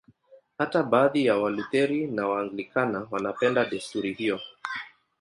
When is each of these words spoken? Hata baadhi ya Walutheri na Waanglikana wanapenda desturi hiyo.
Hata 0.57 0.83
baadhi 0.83 1.25
ya 1.25 1.37
Walutheri 1.37 2.07
na 2.07 2.27
Waanglikana 2.27 3.07
wanapenda 3.11 3.65
desturi 3.65 4.13
hiyo. 4.13 4.39